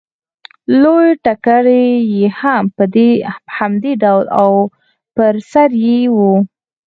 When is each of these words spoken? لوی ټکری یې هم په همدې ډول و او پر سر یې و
لوی 0.81 1.09
ټکری 1.23 1.85
یې 2.15 2.27
هم 2.39 2.63
په 2.75 2.83
همدې 3.57 3.93
ډول 4.03 4.25
و 4.29 4.33
او 4.41 4.51
پر 5.15 5.33
سر 5.51 5.69
یې 5.85 5.99
و 6.15 6.17